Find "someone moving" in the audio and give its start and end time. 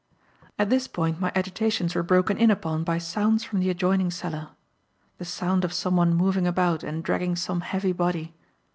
5.73-6.47